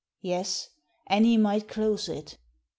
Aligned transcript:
Yes, 0.23 0.69
any 1.05 1.37
might 1.37 1.67
close 1.67 2.09
it. 2.09 2.39